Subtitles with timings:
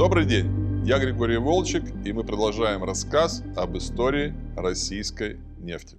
[0.00, 0.48] Добрый день,
[0.86, 5.98] я Григорий Волчек, и мы продолжаем рассказ об истории российской нефти.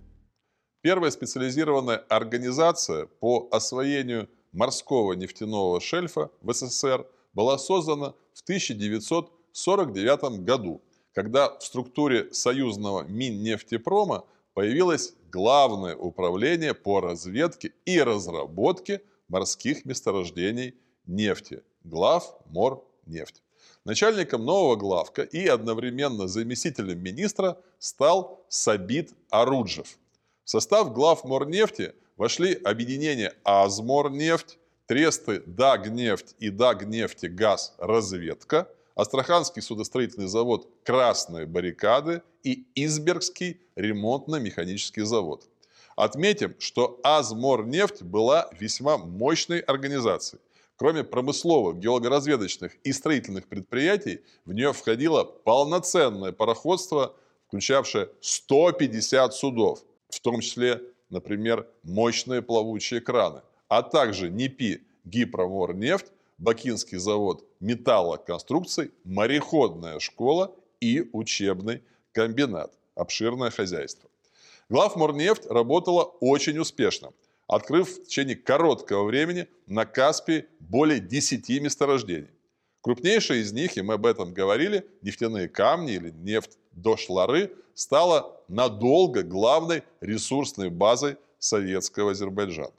[0.82, 7.06] Первая специализированная организация по освоению морского нефтяного шельфа в СССР
[7.36, 10.82] была создана в 1949 году,
[11.14, 20.74] когда в структуре союзного Миннефтепрома появилось Главное управление по разведке и разработке морских месторождений
[21.06, 23.44] нефти– Главморнефть.
[23.84, 29.98] Начальником нового главка и одновременно заместителем министра стал Сабит Аруджев.
[30.44, 40.70] В состав глав Морнефти вошли объединения Азморнефть, тресты Дагнефть и Дагнефтегаз Разведка, Астраханский судостроительный завод
[40.84, 45.50] «Красные баррикады» и Избергский ремонтно-механический завод.
[45.96, 50.40] Отметим, что Азморнефть была весьма мощной организацией.
[50.82, 57.16] Кроме промысловых, геологоразведочных и строительных предприятий, в нее входило полноценное пароходство,
[57.46, 66.08] включавшее 150 судов, в том числе, например, мощные плавучие краны, а также НИПИ Гипроморнефть,
[66.40, 72.74] Бакинский завод металлоконструкций, мореходная школа и учебный комбинат.
[72.96, 74.10] Обширное хозяйство.
[74.68, 77.12] Главморнефть работала очень успешно–
[77.52, 82.30] открыв в течение короткого времени на Каспии более 10 месторождений.
[82.80, 89.22] Крупнейшая из них, и мы об этом говорили, нефтяные камни или нефть Дошлары, стала надолго
[89.24, 92.72] главной ресурсной базой советского Азербайджана.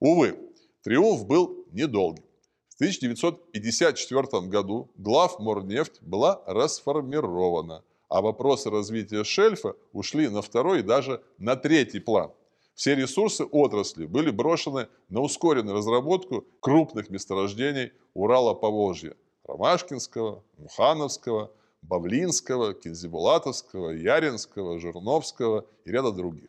[0.00, 0.36] Увы,
[0.82, 2.24] триумф был недолгим.
[2.70, 11.22] В 1954 году главморнефть была расформирована, а вопросы развития шельфа ушли на второй и даже
[11.38, 12.32] на третий план–
[12.74, 21.52] все ресурсы отрасли были брошены на ускоренную разработку крупных месторождений Урала-Поволжья– Ромашкинского, Мухановского,
[21.82, 26.48] Бавлинского, Кинзибулатовского, Яринского, Жирновского и ряда других.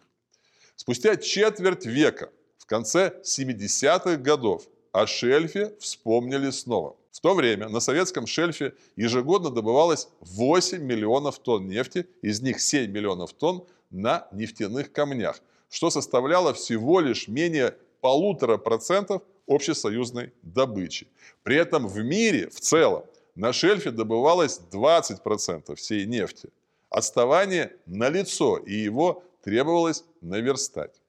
[0.76, 6.96] Спустя четверть века, в конце 70-х годов, о шельфе вспомнили снова.
[7.12, 12.92] В то время на советском шельфе ежегодно добывалось 8 миллионов тонн нефти, из них 7
[12.92, 15.42] миллионов тонн на нефтяных камнях–
[15.74, 21.08] что составляло всего лишь менее полутора процентов общесоюзной добычи.
[21.42, 26.50] При этом в мире в целом на шельфе добывалось 20% всей нефти.
[26.92, 31.02] Отставание налицо, и его требовалось наверстать.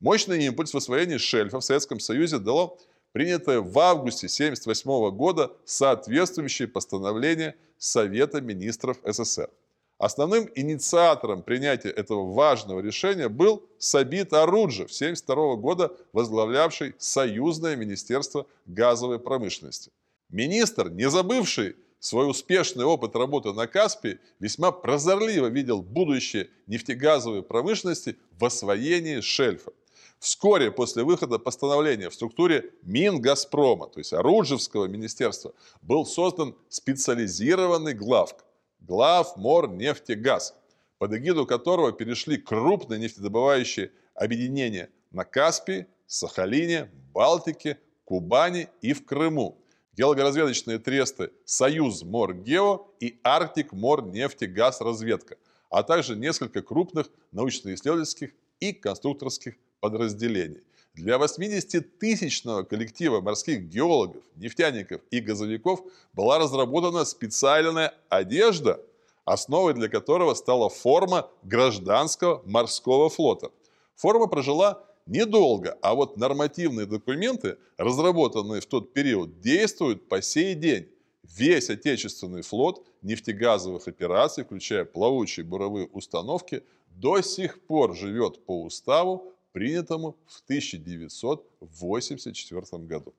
[0.00, 2.78] Мощный импульс в освоении шельфа в Советском Союзе дало
[3.12, 9.50] принятое в августе 1978 года соответствующее постановление Совета министров СССР.
[9.98, 19.18] Основным инициатором принятия этого важного решения был Сабит Аруджев, 1972 года возглавлявший Союзное министерство газовой
[19.18, 19.90] промышленности.
[20.28, 28.16] Министр, не забывший свой успешный опыт работы на Каспии, весьма прозорливо видел будущее нефтегазовой промышленности
[28.38, 29.72] в освоении шельфа.
[30.20, 38.44] Вскоре после выхода постановления в структуре Мингазпрома, то есть Оруджевского министерства, был создан специализированный главк
[38.88, 40.54] Главморнефтегаз,
[40.96, 49.60] под эгиду которого перешли крупные нефтедобывающие объединения на Каспии, Сахалине, Балтике, Кубани и в Крыму,
[49.92, 55.36] геологоразведочные тресты «Союз Моргео» и «Арктик Морнефтегаз Разведка»,
[55.68, 60.62] а также несколько крупных научно-исследовательских и конструкторских подразделений–
[60.98, 65.80] для 80-тысячного коллектива морских геологов, нефтяников и газовиков
[66.12, 68.80] была разработана специальная одежда,
[69.24, 73.50] основой для которого стала форма гражданского морского флота.
[73.94, 80.88] Форма прожила недолго, а вот нормативные документы, разработанные в тот период, действуют по сей день.
[81.22, 89.34] Весь отечественный флот нефтегазовых операций, включая плавучие буровые установки, до сих пор живет по уставу
[89.52, 93.14] принятому в 1984 году.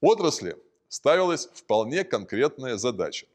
[0.00, 0.56] Отрасли
[0.88, 3.26] ставилась вполне конкретная задача.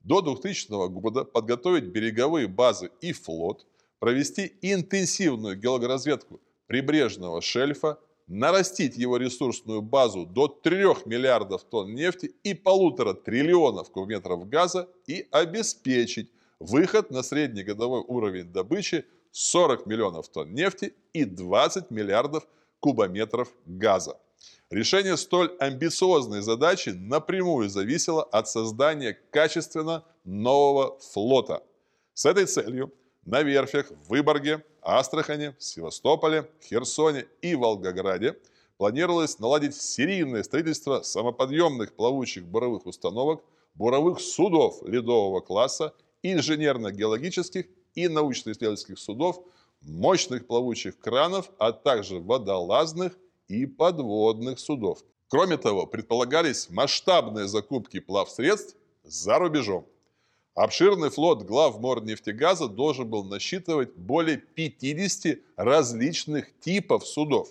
[0.00, 3.66] До 2000 года подготовить береговые базы и флот,
[3.98, 12.54] провести интенсивную геологоразведку прибрежного шельфа, нарастить его ресурсную базу до 3 миллиардов тонн нефти и
[12.54, 16.30] полутора триллионов кубометров газа и обеспечить
[16.60, 22.46] выход на среднегодовой уровень добычи 40 миллионов тонн нефти и 20 миллиардов
[22.80, 24.18] кубометров газа.
[24.70, 31.62] Решение столь амбициозной задачи напрямую зависело от создания качественно нового флота.
[32.14, 32.92] С этой целью
[33.24, 38.38] на верфях в Выборге, Астрахане, Севастополе, Херсоне и Волгограде
[38.76, 43.42] планировалось наладить серийное строительство самоподъемных плавучих буровых установок,
[43.74, 47.66] буровых судов ледового класса, инженерно-геологических
[47.98, 49.42] и научно-исследовательских судов,
[49.80, 53.18] мощных плавучих кранов, а также водолазных
[53.48, 55.02] и подводных судов.
[55.28, 59.86] Кроме того, предполагались масштабные закупки плавсредств за рубежом.
[60.54, 67.48] Обширный флот глав Морнефтегаза должен был насчитывать более 50 различных типов судов.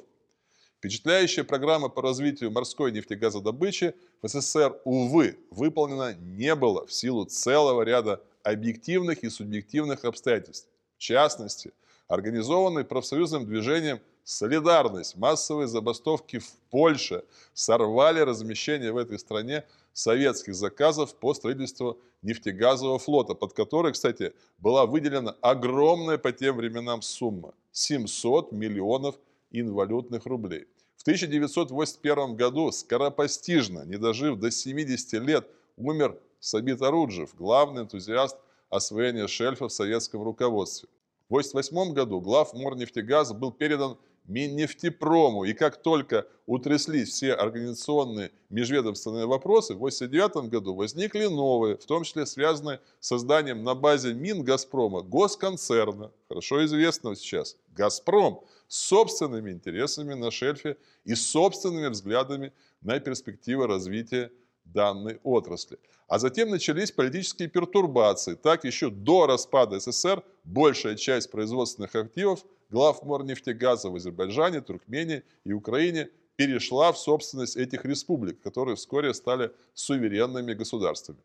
[0.78, 7.82] Впечатляющая программа по развитию морской нефтегазодобычи в СССР, увы, выполнена не было в силу целого
[7.82, 8.22] ряда
[8.52, 10.70] объективных и субъективных обстоятельств.
[10.98, 11.74] В частности,
[12.08, 17.24] организованный профсоюзным движением «Солидарность» массовые забастовки в Польше
[17.54, 24.86] сорвали размещение в этой стране советских заказов по строительству нефтегазового флота, под который, кстати, была
[24.86, 29.16] выделена огромная по тем временам сумма– 700 миллионов
[29.52, 30.68] инвалютных рублей.
[30.96, 35.48] В 1981 году скоропостижно, не дожив до 70 лет,
[35.78, 38.38] умер Сабит Аруджев, главный энтузиаст
[38.70, 40.90] освоения шельфа в советском руководстве.
[41.30, 43.98] В 1988 году глав Морнефтегаза был передан
[44.28, 45.46] Миннефтепрому.
[45.46, 52.04] И как только утряслись все организационные межведомственные вопросы, в 1989 году возникли новые, в том
[52.04, 60.14] числе связанные с созданием на базе Мингазпрома госконцерна, хорошо известного сейчас, «Газпром», с собственными интересами
[60.14, 60.76] на шельфе
[61.06, 62.52] и собственными взглядами
[62.82, 64.30] на перспективы развития
[64.74, 65.78] данной отрасли.
[66.08, 68.36] А затем начались политические пертурбации.
[68.36, 75.54] Так еще до распада СССР большая часть производственных активов глав Морнефтегаза в Азербайджане, Туркмении и
[75.54, 81.20] Украине перешла в собственность этих республик, которые вскоре стали суверенными государствами.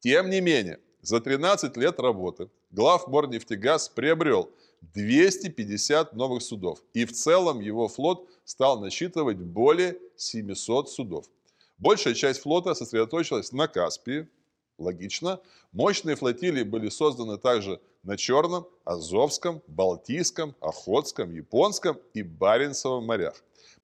[0.00, 4.50] Тем не менее, за 13 лет работы глав Морнефтегаз приобрел
[4.94, 11.26] 250 новых судов, и в целом его флот стал насчитывать более 700 судов.
[11.78, 14.28] Большая часть флота сосредоточилась на Каспии,
[14.78, 15.40] логично.
[15.70, 23.36] Мощные флотилии были созданы также на Черном, Азовском, Балтийском, Охотском, Японском и Баренцевом морях.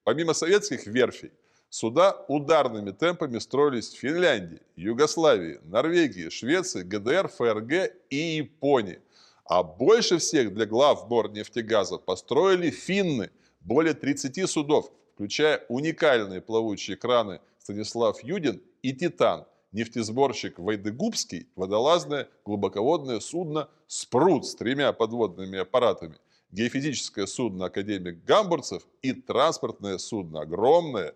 [0.03, 1.31] Помимо советских верфей,
[1.69, 9.01] суда ударными темпами строились в Финляндии, Югославии, Норвегии, Швеции, ГДР, ФРГ и Японии.
[9.45, 13.31] А больше всех для глав Борнефтегаза построили финны,
[13.61, 23.21] более 30 судов, включая уникальные плавучие краны Станислав Юдин и «Титан», нефтесборщик Вайдегубский, водолазное глубоководное
[23.21, 26.19] судно «Спрут» с тремя подводными аппаратами,
[26.51, 31.15] геофизическое судно «Академик Гамбурцев» и транспортное судно огромное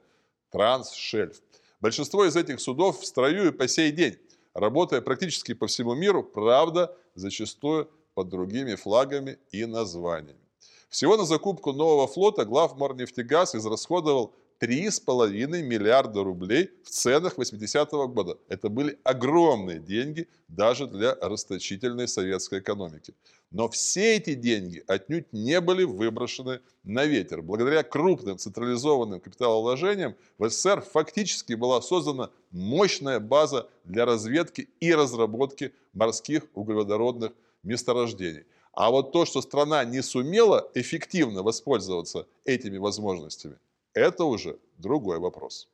[0.50, 1.42] «Трансшельф».
[1.80, 4.16] Большинство из этих судов в строю и по сей день,
[4.54, 10.40] работая практически по всему миру, правда, зачастую под другими флагами и названиями.
[10.88, 18.38] Всего на закупку нового флота главморнефтегаз израсходовал 3,5 миллиарда рублей в ценах 80-го года.
[18.48, 23.14] Это были огромные деньги даже для расточительной советской экономики.
[23.50, 27.40] Но все эти деньги отнюдь не были выброшены на ветер.
[27.40, 35.72] Благодаря крупным централизованным капиталовложениям в СССР фактически была создана мощная база для разведки и разработки
[35.94, 37.32] морских углеводородных
[37.62, 38.44] месторождений.
[38.72, 43.56] А вот то, что страна не сумела эффективно воспользоваться этими возможностями,
[43.98, 45.68] это уже другой вопрос.